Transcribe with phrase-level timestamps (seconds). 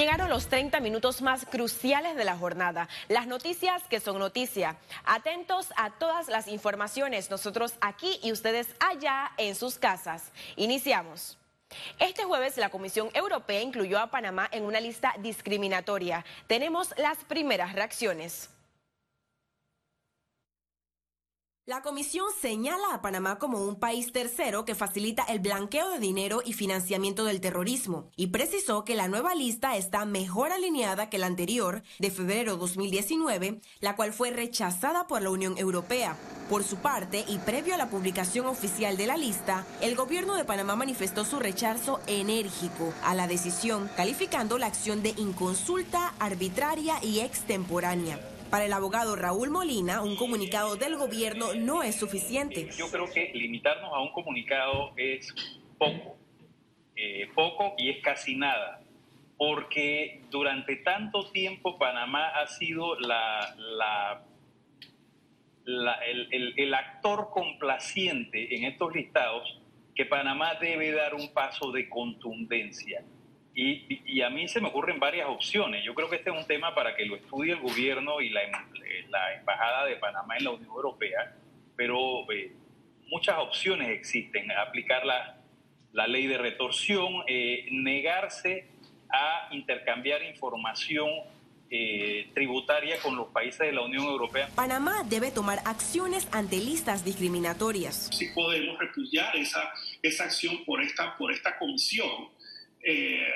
[0.00, 2.88] llegaron los 30 minutos más cruciales de la jornada.
[3.08, 4.78] Las noticias que son noticia.
[5.04, 10.32] Atentos a todas las informaciones, nosotros aquí y ustedes allá en sus casas.
[10.56, 11.36] Iniciamos.
[11.98, 16.24] Este jueves la Comisión Europea incluyó a Panamá en una lista discriminatoria.
[16.46, 18.48] Tenemos las primeras reacciones.
[21.70, 26.42] La comisión señala a Panamá como un país tercero que facilita el blanqueo de dinero
[26.44, 31.26] y financiamiento del terrorismo y precisó que la nueva lista está mejor alineada que la
[31.26, 36.16] anterior de febrero 2019, la cual fue rechazada por la Unión Europea.
[36.48, 40.44] Por su parte, y previo a la publicación oficial de la lista, el gobierno de
[40.44, 47.20] Panamá manifestó su rechazo enérgico a la decisión, calificando la acción de inconsulta, arbitraria y
[47.20, 48.18] extemporánea.
[48.50, 52.68] Para el abogado Raúl Molina, un comunicado del gobierno no es suficiente.
[52.76, 55.32] Yo creo que limitarnos a un comunicado es
[55.78, 56.16] poco,
[56.96, 58.82] eh, poco y es casi nada,
[59.38, 63.54] porque durante tanto tiempo Panamá ha sido la,
[66.04, 69.60] el, el actor complaciente en estos listados
[69.94, 73.04] que Panamá debe dar un paso de contundencia.
[73.54, 75.84] Y, a mí se me ocurren varias opciones.
[75.84, 78.42] Yo creo que este es un tema para que lo estudie el gobierno y la,
[79.38, 81.34] Embajada de Panamá en la Unión Europea,
[81.76, 82.52] pero eh,
[83.08, 84.50] muchas opciones existen.
[84.52, 85.40] Aplicar la,
[85.92, 88.68] la ley de retorsión, eh, negarse
[89.10, 91.08] a intercambiar información
[91.72, 94.48] eh, tributaria con los países de la Unión Europea.
[94.54, 98.10] Panamá debe tomar acciones ante listas discriminatorias.
[98.12, 102.08] Si podemos repudiar esa, esa acción por esta, por esta comisión
[102.82, 103.26] eh,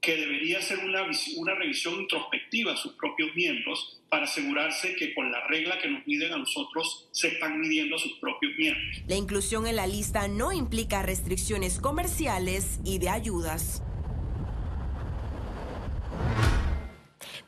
[0.00, 1.02] que debería hacer una,
[1.36, 6.06] una revisión introspectiva a sus propios miembros para asegurarse que con la regla que nos
[6.06, 9.02] miden a nosotros se están midiendo a sus propios miembros.
[9.08, 13.82] La inclusión en la lista no implica restricciones comerciales y de ayudas.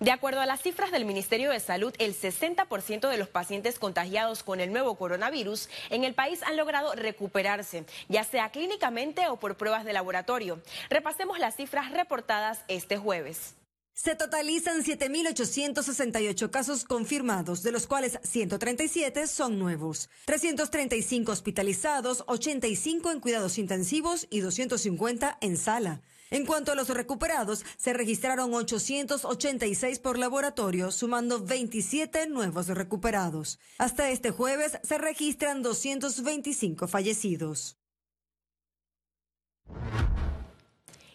[0.06, 4.44] De acuerdo a las cifras del Ministerio de Salud, el 60% de los pacientes contagiados
[4.44, 9.56] con el nuevo coronavirus en el país han logrado recuperarse, ya sea clínicamente o por
[9.56, 10.62] pruebas de laboratorio.
[10.90, 13.56] Repasemos las cifras reportadas este jueves.
[13.94, 23.18] Se totalizan 7.868 casos confirmados, de los cuales 137 son nuevos, 335 hospitalizados, 85 en
[23.18, 26.00] cuidados intensivos y 250 en sala.
[26.30, 33.60] En cuanto a los recuperados, se registraron 886 por laboratorio, sumando 27 nuevos recuperados.
[33.78, 37.76] Hasta este jueves se registran 225 fallecidos.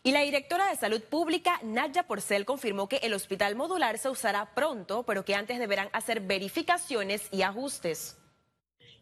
[0.04, 4.56] Y la directora de Salud Pública, Nadia Porcel, confirmó que el hospital modular se usará
[4.56, 8.16] pronto, pero que antes deberán hacer verificaciones y ajustes.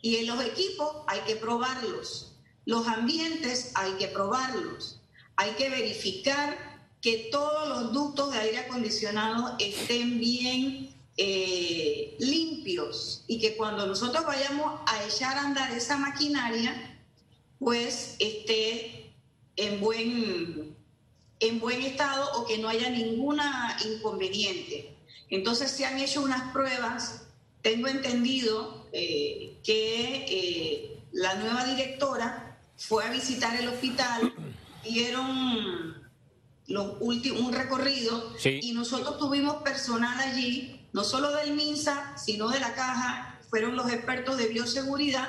[0.01, 4.99] Y en los equipos hay que probarlos, los ambientes hay que probarlos
[5.39, 6.57] hay que verificar
[7.01, 14.25] que todos los ductos de aire acondicionado estén bien eh, limpios y que cuando nosotros
[14.25, 16.99] vayamos a echar a andar esa maquinaria,
[17.57, 19.13] pues esté
[19.55, 20.75] en buen,
[21.39, 24.93] en buen estado o que no haya ninguna inconveniente.
[25.29, 27.27] Entonces se han hecho unas pruebas,
[27.61, 34.33] tengo entendido eh, que eh, la nueva directora fue a visitar el hospital
[34.83, 36.09] dieron
[36.67, 38.33] los últimos, un recorrido.
[38.43, 43.91] Y nosotros tuvimos personal allí, no solo del MINSA, sino de la caja, fueron los
[43.91, 45.27] expertos de bioseguridad.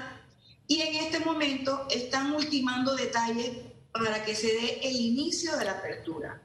[0.67, 3.51] Y en este momento están ultimando detalles
[3.93, 6.43] para que se dé el inicio de la apertura.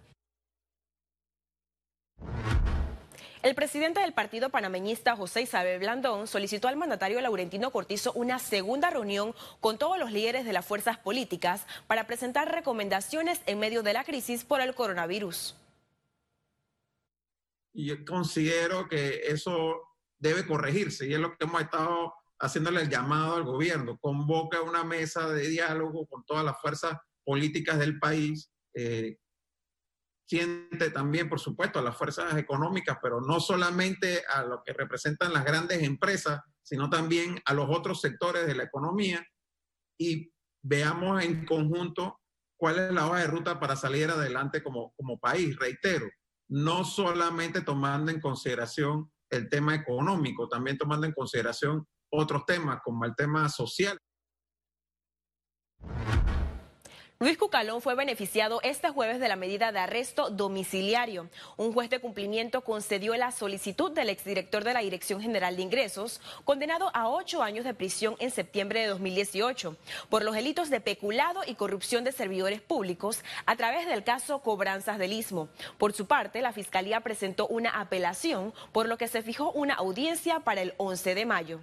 [3.46, 8.90] El presidente del partido panameñista, José Isabel Blandón, solicitó al mandatario Laurentino Cortizo una segunda
[8.90, 13.94] reunión con todos los líderes de las fuerzas políticas para presentar recomendaciones en medio de
[13.94, 15.56] la crisis por el coronavirus.
[17.76, 19.80] Yo considero que eso
[20.18, 24.00] debe corregirse y es lo que hemos estado haciéndole el llamado al gobierno.
[24.00, 29.20] Convoca una mesa de diálogo con todas las fuerzas políticas del país, eh,
[30.28, 35.34] siente también, por supuesto, a las fuerzas económicas, pero no solamente a lo que representan
[35.34, 39.26] las grandes empresas, sino también a los otros sectores de la economía
[40.00, 40.32] y
[40.64, 42.20] veamos en conjunto
[42.58, 45.56] cuál es la hoja de ruta para salir adelante como, como país.
[45.58, 46.08] Reitero,
[46.50, 53.06] no solamente tomando en consideración el tema económico, también tomando en consideración otros temas como
[53.06, 54.00] el tema social.
[57.18, 61.30] Luis Cucalón fue beneficiado este jueves de la medida de arresto domiciliario.
[61.56, 66.20] Un juez de cumplimiento concedió la solicitud del exdirector de la Dirección General de Ingresos,
[66.44, 69.78] condenado a ocho años de prisión en septiembre de 2018,
[70.10, 74.98] por los delitos de peculado y corrupción de servidores públicos a través del caso Cobranzas
[74.98, 75.48] del Istmo.
[75.78, 80.42] Por su parte, la Fiscalía presentó una apelación, por lo que se fijó una audiencia
[80.42, 81.62] para el 11 de mayo.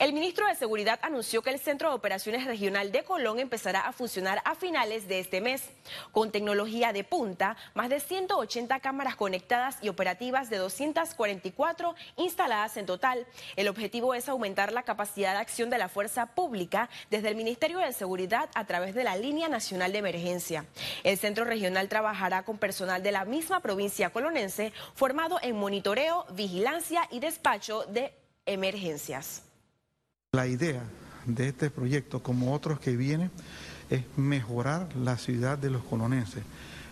[0.00, 3.92] El ministro de Seguridad anunció que el Centro de Operaciones Regional de Colón empezará a
[3.92, 5.62] funcionar a finales de este mes.
[6.10, 12.86] Con tecnología de punta, más de 180 cámaras conectadas y operativas de 244 instaladas en
[12.86, 13.24] total.
[13.54, 17.78] El objetivo es aumentar la capacidad de acción de la fuerza pública desde el Ministerio
[17.78, 20.64] de Seguridad a través de la Línea Nacional de Emergencia.
[21.04, 27.06] El Centro Regional trabajará con personal de la misma provincia colonense formado en monitoreo, vigilancia
[27.12, 28.12] y despacho de
[28.44, 29.44] emergencias.
[30.34, 30.82] La idea
[31.26, 33.30] de este proyecto, como otros que vienen,
[33.88, 36.42] es mejorar la ciudad de los colonenses.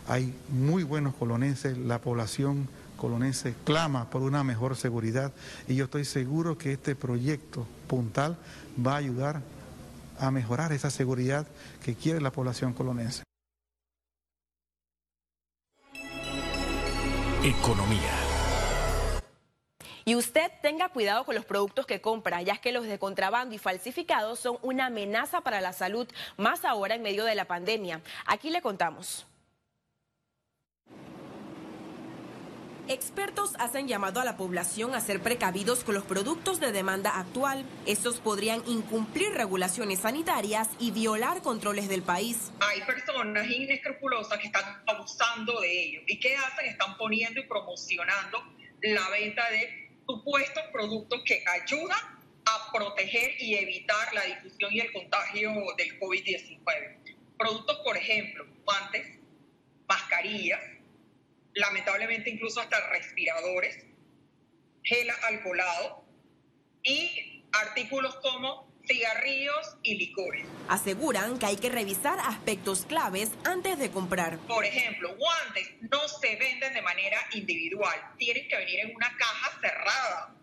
[0.07, 5.33] Hay muy buenos colonenses, la población colonense clama por una mejor seguridad
[5.67, 8.39] y yo estoy seguro que este proyecto puntal
[8.79, 9.43] va a ayudar
[10.21, 11.49] a mejorar esa seguridad
[11.83, 13.25] que quiere la población colonense.
[17.43, 18.22] Economía.
[20.05, 23.59] Y usted tenga cuidado con los productos que compra, ya que los de contrabando y
[23.59, 28.01] falsificados son una amenaza para la salud, más ahora en medio de la pandemia.
[28.27, 29.27] Aquí le contamos.
[32.89, 37.65] Expertos hacen llamado a la población a ser precavidos con los productos de demanda actual.
[37.87, 42.51] Estos podrían incumplir regulaciones sanitarias y violar controles del país.
[42.61, 46.01] Hay personas inescrupulosas que están abusando de ello.
[46.09, 46.67] ¿Y qué hacen?
[46.67, 48.43] Están poniendo y promocionando
[48.83, 51.99] la venta de supuestos productos que ayudan
[52.45, 57.17] a proteger y evitar la difusión y el contagio del COVID-19.
[57.39, 59.19] Productos, por ejemplo, guantes,
[59.89, 60.61] mascarillas,
[61.55, 63.85] lamentablemente incluso hasta respiradores,
[64.83, 66.05] gel alcoholado
[66.83, 70.47] y artículos como cigarrillos y licores.
[70.69, 74.39] Aseguran que hay que revisar aspectos claves antes de comprar.
[74.41, 79.59] Por ejemplo, guantes no se venden de manera individual, tienen que venir en una caja
[79.61, 80.35] cerrada.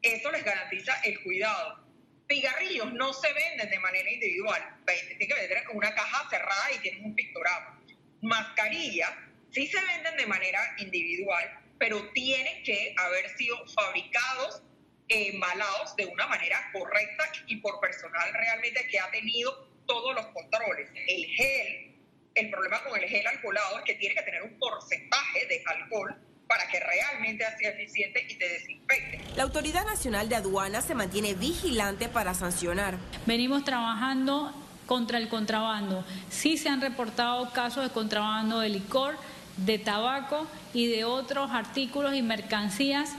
[0.00, 1.84] Eso les garantiza el cuidado.
[2.28, 6.78] Cigarrillos no se venden de manera individual, tienen que vender en una caja cerrada y
[6.78, 7.78] tienen un pictograma.
[8.22, 9.12] Mascarillas
[9.50, 14.62] sí se venden de manera individual, pero tienen que haber sido fabricados
[15.08, 20.90] embalados de una manera correcta y por personal realmente que ha tenido todos los controles.
[21.06, 21.96] El gel,
[22.34, 26.16] el problema con el gel alcoholado es que tiene que tener un porcentaje de alcohol
[26.46, 29.20] para que realmente sea eficiente y te desinfecte.
[29.36, 32.98] La Autoridad Nacional de Aduanas se mantiene vigilante para sancionar.
[33.26, 34.54] Venimos trabajando
[34.86, 36.04] contra el contrabando.
[36.30, 39.16] Sí se han reportado casos de contrabando de licor,
[39.58, 43.10] de tabaco y de otros artículos y mercancías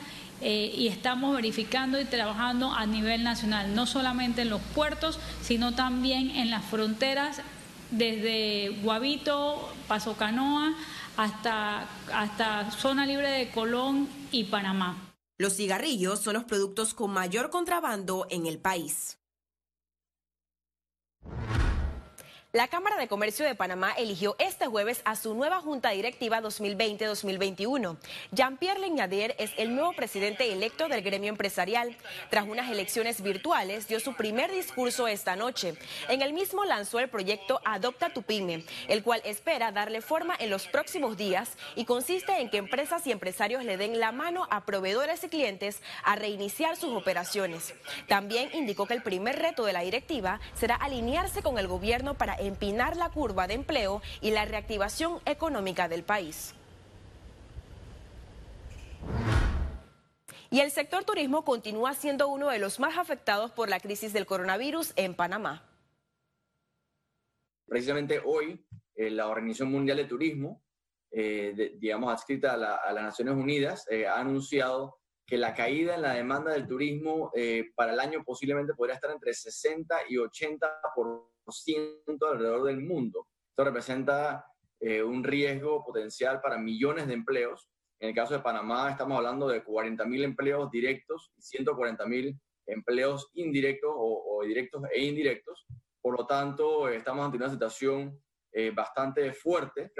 [0.42, 5.76] eh, y estamos verificando y trabajando a nivel nacional, no solamente en los puertos, sino
[5.76, 7.42] también en las fronteras,
[7.92, 10.76] desde Guavito, Paso Canoa,
[11.18, 14.98] hasta, hasta Zona Libre de Colón y Panamá.
[15.38, 19.19] Los cigarrillos son los productos con mayor contrabando en el país.
[22.51, 27.96] La Cámara de Comercio de Panamá eligió este jueves a su nueva Junta Directiva 2020-2021.
[28.31, 31.96] Jean-Pierre Leñadier es el nuevo presidente electo del gremio empresarial.
[32.31, 35.75] Tras unas elecciones virtuales, dio su primer discurso esta noche.
[36.07, 40.50] En el mismo lanzó el proyecto Adopta tu Pyme, el cual espera darle forma en
[40.50, 44.66] los próximos días y consiste en que empresas y empresarios le den la mano a
[44.66, 47.76] proveedores y clientes a reiniciar sus operaciones.
[48.07, 52.39] También indicó que el primer reto de la directiva será alinearse con el gobierno para
[52.40, 56.54] empinar la curva de empleo y la reactivación económica del país.
[60.52, 64.26] Y el sector turismo continúa siendo uno de los más afectados por la crisis del
[64.26, 65.64] coronavirus en Panamá.
[67.68, 68.66] Precisamente hoy,
[68.96, 70.64] eh, la Organización Mundial de Turismo,
[71.12, 76.16] eh, digamos adscrita a, las Naciones Unidas, eh, ha anunciado que la caída en la
[76.16, 77.31] demanda del turismo
[77.76, 81.30] para el año posiblemente podría estar entre 60 y 80 por
[82.28, 83.28] alrededor del mundo.
[83.50, 84.46] Esto representa
[84.80, 87.70] eh, un riesgo potencial para millones de empleos.
[88.00, 93.92] En el caso de Panamá estamos hablando de 40.000 empleos directos y 140.000 empleos indirectos
[93.94, 95.66] o, directos e indirectos.
[96.02, 98.22] Por lo tanto, estamos ante una situación
[98.54, 99.92] eh, bastante fuerte.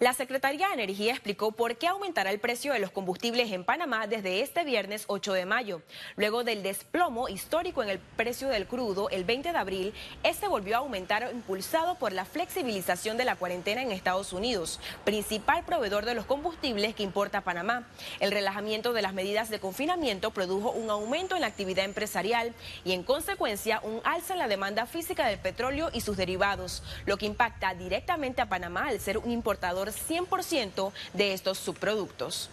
[0.00, 4.08] La Secretaría de Energía explicó por qué aumentará el precio de los combustibles en Panamá
[4.08, 5.82] desde este viernes 8 de mayo.
[6.16, 10.74] Luego del desplomo histórico en el precio del crudo el 20 de abril, este volvió
[10.74, 16.14] a aumentar impulsado por la flexibilización de la cuarentena en Estados Unidos, principal proveedor de
[16.14, 17.86] los combustibles que importa Panamá.
[18.18, 22.52] El relajamiento de las medidas de confinamiento produjo un aumento en la actividad empresarial
[22.84, 27.16] y en consecuencia un alza en la demanda física del petróleo y sus derivados, lo
[27.16, 32.50] que impacta directamente a Panamá al ser un importador 100% de estos subproductos.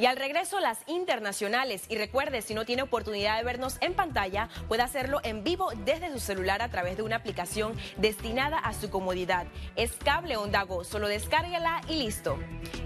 [0.00, 1.82] Y al regreso las internacionales.
[1.90, 6.10] Y recuerde, si no tiene oportunidad de vernos en pantalla, puede hacerlo en vivo desde
[6.10, 9.46] su celular a través de una aplicación destinada a su comodidad.
[9.76, 12.38] Es cable onda go, solo descárguela y listo.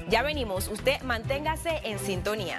[0.08, 2.58] Ya venimos, usted manténgase en sintonía.